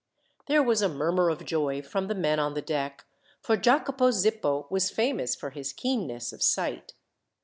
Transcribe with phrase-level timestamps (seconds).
[0.47, 3.05] There was a murmur of joy from the men on the deck,
[3.39, 6.93] for Jacopo Zippo was famous for his keenness of sight.